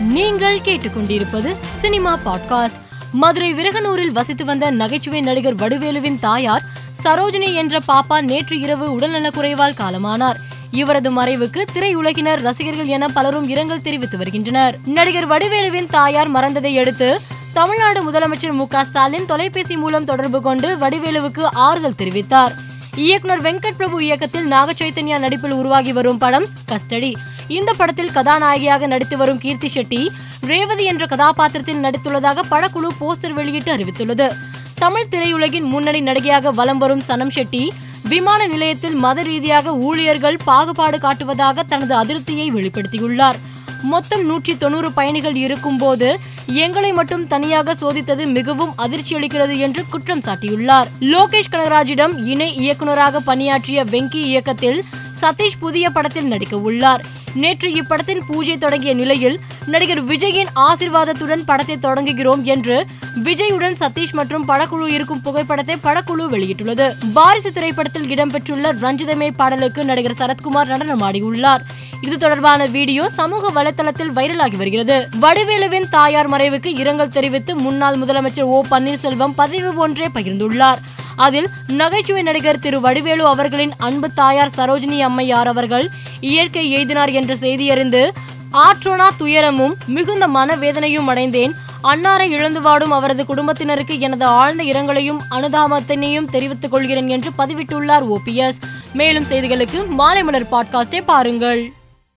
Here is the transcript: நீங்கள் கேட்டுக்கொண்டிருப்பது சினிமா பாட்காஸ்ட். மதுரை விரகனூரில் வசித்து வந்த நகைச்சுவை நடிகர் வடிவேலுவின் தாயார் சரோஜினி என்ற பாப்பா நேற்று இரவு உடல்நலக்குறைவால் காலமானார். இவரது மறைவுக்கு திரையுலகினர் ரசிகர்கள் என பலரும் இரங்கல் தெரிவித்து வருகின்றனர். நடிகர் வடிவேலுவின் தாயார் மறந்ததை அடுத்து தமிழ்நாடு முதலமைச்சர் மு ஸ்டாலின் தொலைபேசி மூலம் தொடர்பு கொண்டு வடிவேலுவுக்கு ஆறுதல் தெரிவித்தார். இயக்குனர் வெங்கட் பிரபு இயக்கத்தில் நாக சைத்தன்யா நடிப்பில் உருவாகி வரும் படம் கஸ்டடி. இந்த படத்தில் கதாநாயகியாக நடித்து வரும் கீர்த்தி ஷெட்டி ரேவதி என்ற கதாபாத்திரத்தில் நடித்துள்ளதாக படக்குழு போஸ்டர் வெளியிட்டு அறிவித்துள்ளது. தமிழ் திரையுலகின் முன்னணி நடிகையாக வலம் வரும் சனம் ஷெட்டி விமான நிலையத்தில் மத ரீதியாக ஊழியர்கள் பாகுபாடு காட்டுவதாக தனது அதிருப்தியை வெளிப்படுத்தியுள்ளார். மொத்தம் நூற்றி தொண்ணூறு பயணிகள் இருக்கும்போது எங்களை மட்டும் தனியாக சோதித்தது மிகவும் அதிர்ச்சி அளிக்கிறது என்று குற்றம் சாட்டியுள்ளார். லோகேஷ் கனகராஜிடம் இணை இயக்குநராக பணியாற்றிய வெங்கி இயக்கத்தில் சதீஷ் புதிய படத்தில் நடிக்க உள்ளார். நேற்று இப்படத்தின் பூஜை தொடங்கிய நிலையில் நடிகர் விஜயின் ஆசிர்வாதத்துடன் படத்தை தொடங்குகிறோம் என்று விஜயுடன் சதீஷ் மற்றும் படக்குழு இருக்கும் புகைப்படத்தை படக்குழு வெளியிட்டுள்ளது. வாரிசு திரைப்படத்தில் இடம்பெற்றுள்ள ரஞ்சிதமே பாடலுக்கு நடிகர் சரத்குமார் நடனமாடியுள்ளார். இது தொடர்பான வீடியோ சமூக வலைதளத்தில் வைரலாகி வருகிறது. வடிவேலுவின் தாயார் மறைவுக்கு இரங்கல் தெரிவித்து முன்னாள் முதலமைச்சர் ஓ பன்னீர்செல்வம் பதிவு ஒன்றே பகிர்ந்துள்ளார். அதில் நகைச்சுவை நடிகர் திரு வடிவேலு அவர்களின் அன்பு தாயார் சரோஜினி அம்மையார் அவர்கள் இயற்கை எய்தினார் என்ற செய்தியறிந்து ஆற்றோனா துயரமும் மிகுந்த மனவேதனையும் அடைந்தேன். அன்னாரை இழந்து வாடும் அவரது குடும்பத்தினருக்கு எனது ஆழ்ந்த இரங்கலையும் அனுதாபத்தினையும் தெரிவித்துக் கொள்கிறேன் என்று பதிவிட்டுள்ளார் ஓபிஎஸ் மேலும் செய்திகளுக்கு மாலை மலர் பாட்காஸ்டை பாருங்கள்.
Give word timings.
நீங்கள் 0.00 0.58
கேட்டுக்கொண்டிருப்பது 0.58 1.56
சினிமா 1.72 2.18
பாட்காஸ்ட். 2.24 2.74
மதுரை 3.12 3.54
விரகனூரில் 3.54 4.12
வசித்து 4.12 4.44
வந்த 4.44 4.70
நகைச்சுவை 4.70 5.20
நடிகர் 5.20 5.56
வடிவேலுவின் 5.56 6.20
தாயார் 6.20 6.62
சரோஜினி 7.02 7.54
என்ற 7.54 7.78
பாப்பா 7.88 8.20
நேற்று 8.20 8.60
இரவு 8.60 8.98
உடல்நலக்குறைவால் 8.98 9.74
காலமானார். 9.74 10.34
இவரது 10.70 11.10
மறைவுக்கு 11.10 11.62
திரையுலகினர் 11.74 12.42
ரசிகர்கள் 12.42 12.86
என 12.86 13.08
பலரும் 13.08 13.48
இரங்கல் 13.48 13.82
தெரிவித்து 13.82 14.16
வருகின்றனர். 14.16 14.78
நடிகர் 14.84 15.28
வடிவேலுவின் 15.28 15.86
தாயார் 15.86 16.32
மறந்ததை 16.32 16.78
அடுத்து 16.78 17.20
தமிழ்நாடு 17.52 18.10
முதலமைச்சர் 18.10 18.52
மு 18.52 18.66
ஸ்டாலின் 18.82 19.26
தொலைபேசி 19.26 19.76
மூலம் 19.76 20.04
தொடர்பு 20.04 20.42
கொண்டு 20.42 20.76
வடிவேலுவுக்கு 20.76 21.42
ஆறுதல் 21.52 21.94
தெரிவித்தார். 21.98 22.54
இயக்குனர் 22.96 23.42
வெங்கட் 23.42 23.76
பிரபு 23.76 24.04
இயக்கத்தில் 24.04 24.46
நாக 24.46 24.72
சைத்தன்யா 24.72 25.18
நடிப்பில் 25.18 25.52
உருவாகி 25.52 25.92
வரும் 25.92 26.18
படம் 26.18 26.46
கஸ்டடி. 26.68 27.14
இந்த 27.48 27.72
படத்தில் 27.72 28.12
கதாநாயகியாக 28.12 28.86
நடித்து 28.86 29.16
வரும் 29.16 29.38
கீர்த்தி 29.38 29.68
ஷெட்டி 29.74 30.08
ரேவதி 30.40 30.84
என்ற 30.84 31.06
கதாபாத்திரத்தில் 31.06 31.82
நடித்துள்ளதாக 31.82 32.42
படக்குழு 32.50 32.88
போஸ்டர் 33.00 33.32
வெளியிட்டு 33.32 33.76
அறிவித்துள்ளது. 33.76 34.28
தமிழ் 34.74 35.10
திரையுலகின் 35.10 35.62
முன்னணி 35.62 36.00
நடிகையாக 36.00 36.50
வலம் 36.50 36.78
வரும் 36.78 37.02
சனம் 37.08 37.32
ஷெட்டி 37.36 37.68
விமான 38.08 38.46
நிலையத்தில் 38.46 38.94
மத 38.94 39.22
ரீதியாக 39.22 39.74
ஊழியர்கள் 39.74 40.36
பாகுபாடு 40.44 40.98
காட்டுவதாக 40.98 41.62
தனது 41.68 41.94
அதிருப்தியை 41.94 42.50
வெளிப்படுத்தியுள்ளார். 42.50 43.38
மொத்தம் 43.82 44.24
நூற்றி 44.24 44.56
தொண்ணூறு 44.56 44.92
பயணிகள் 44.92 45.34
இருக்கும்போது 45.34 46.18
எங்களை 46.46 46.92
மட்டும் 46.92 47.26
தனியாக 47.26 47.74
சோதித்தது 47.74 48.26
மிகவும் 48.26 48.72
அதிர்ச்சி 48.76 49.16
அளிக்கிறது 49.16 49.58
என்று 49.58 49.84
குற்றம் 49.88 50.20
சாட்டியுள்ளார். 50.20 50.86
லோகேஷ் 51.00 51.52
கனகராஜிடம் 51.52 52.24
இணை 52.24 52.56
இயக்குநராக 52.56 53.20
பணியாற்றிய 53.20 53.84
வெங்கி 53.84 54.22
இயக்கத்தில் 54.32 54.84
சதீஷ் 55.20 55.60
புதிய 55.60 55.90
படத்தில் 55.90 56.26
நடிக்க 56.26 56.56
உள்ளார். 56.56 57.04
நேற்று 57.36 57.68
இப்படத்தின் 57.70 58.22
பூஜை 58.26 58.58
தொடங்கிய 58.58 58.94
நிலையில் 58.94 59.40
நடிகர் 59.66 60.02
விஜயின் 60.04 60.50
ஆசிர்வாதத்துடன் 60.54 61.42
படத்தை 61.46 61.76
தொடங்குகிறோம் 61.76 62.42
என்று 62.42 62.76
விஜயுடன் 63.24 63.76
சதீஷ் 63.80 64.12
மற்றும் 64.12 64.48
படக்குழு 64.48 64.86
இருக்கும் 64.88 65.22
புகைப்படத்தை 65.22 65.76
படக்குழு 65.82 66.24
வெளியிட்டுள்ளது. 66.34 66.86
வாரிசு 67.12 67.52
திரைப்படத்தில் 67.52 68.08
இடம்பெற்றுள்ள 68.14 68.72
ரஞ்சிதமே 68.84 69.30
பாடலுக்கு 69.36 69.84
நடிகர் 69.84 70.18
சரத்குமார் 70.18 70.72
நடனமாடியுள்ளார். 70.72 71.64
இது 72.00 72.18
தொடர்பான 72.18 72.66
வீடியோ 72.66 73.08
சமூக 73.08 73.62
வலைதளத்தில் 73.62 74.14
வைரலாகி 74.14 74.56
வருகிறது. 74.56 75.08
வடிவேலுவின் 75.20 75.88
தாயார் 75.90 76.30
மறைவுக்கு 76.30 76.66
இரங்கல் 76.66 77.14
தெரிவித்து 77.18 77.56
முன்னாள் 77.56 77.96
முதலமைச்சர் 77.96 78.50
ஓ 78.56 78.64
பன்னீர்செல்வம் 78.70 79.36
பதிவு 79.36 79.74
ஒன்றே 79.74 80.08
பகிர்ந்துள்ளார். 80.14 80.82
அதில் 81.16 81.48
நகைச்சுவை 81.68 82.22
நடிகர் 82.22 82.58
திரு 82.58 82.80
வடிவேலு 82.80 83.26
அவர்களின் 83.26 83.72
அன்பு 83.78 84.12
தாயார் 84.12 84.54
சரோஜினி 84.56 84.98
அம்மையார் 85.00 85.46
அவர்கள் 85.46 85.90
இயற்கை 86.20 86.76
எய்தினார் 86.76 87.12
என்ற 87.12 87.34
செய்தியறிந்து 87.34 88.10
ஆற்றோனா 88.52 89.08
துயரமும் 89.16 89.76
மிகுந்த 89.86 90.28
மனவேதனையும் 90.28 91.06
அடைந்தேன். 91.06 91.54
அன்னாரை 91.84 92.28
இழந்து 92.30 92.62
வாடும் 92.62 92.90
அவரது 92.90 93.26
குடும்பத்தினருக்கு 93.26 94.00
எனது 94.00 94.24
ஆழ்ந்த 94.24 94.62
இரங்கலையும் 94.64 95.18
அனுதாபத்தினையும் 95.30 96.30
தெரிவித்துக் 96.30 96.70
கொள்கிறேன் 96.70 97.08
என்று 97.08 97.30
பதிவிட்டுள்ளார் 97.38 98.16
ஓபிஎஸ் 98.16 98.60
மேலும் 98.92 99.24
செய்திகளுக்கு 99.24 99.86
மாலை 99.86 100.22
மலர் 100.22 100.50
பாட்காஸ்டை 100.50 101.02
பாருங்கள். 101.04 101.72